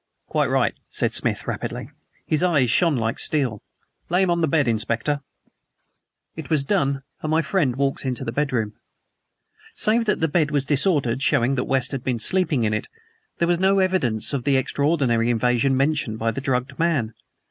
"Quite 0.29 0.49
right," 0.49 0.73
said 0.89 1.13
Smith 1.13 1.45
rapidly. 1.47 1.91
His 2.25 2.41
eyes 2.41 2.71
shone 2.71 2.95
like 2.95 3.19
steel. 3.19 3.59
"Lay 4.09 4.23
him 4.23 4.31
on 4.31 4.41
the 4.41 4.47
bed, 4.47 4.67
Inspector." 4.67 5.21
It 6.35 6.49
was 6.49 6.63
done, 6.65 7.03
and 7.21 7.29
my 7.29 7.43
friend 7.43 7.75
walked 7.75 8.03
into 8.03 8.25
the 8.25 8.31
bedroom. 8.31 8.73
Save 9.75 10.05
that 10.05 10.19
the 10.19 10.27
bed 10.27 10.49
was 10.49 10.65
disordered, 10.65 11.21
showing 11.21 11.53
that 11.53 11.65
West 11.65 11.91
had 11.91 12.03
been 12.03 12.17
sleeping 12.17 12.63
in 12.63 12.73
it, 12.73 12.87
there 13.37 13.47
were 13.47 13.57
no 13.57 13.77
evidences 13.77 14.33
of 14.33 14.43
the 14.43 14.57
extraordinary 14.57 15.29
invasion 15.29 15.77
mentioned 15.77 16.17
by 16.17 16.31
the 16.31 16.41
drugged 16.41 16.79
man. 16.79 17.13